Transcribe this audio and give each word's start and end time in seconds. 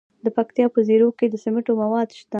د 0.25 0.27
پکتیکا 0.37 0.69
په 0.73 0.79
زیروک 0.87 1.13
کې 1.19 1.27
د 1.29 1.35
سمنټو 1.43 1.73
مواد 1.81 2.07
شته. 2.17 2.29